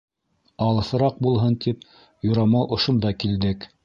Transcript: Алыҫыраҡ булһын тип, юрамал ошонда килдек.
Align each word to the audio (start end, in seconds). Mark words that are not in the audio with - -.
Алыҫыраҡ 0.67 1.19
булһын 1.27 1.57
тип, 1.65 1.85
юрамал 2.31 2.65
ошонда 2.79 3.13
килдек. 3.25 3.69